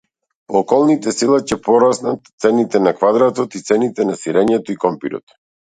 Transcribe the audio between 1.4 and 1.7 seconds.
ќе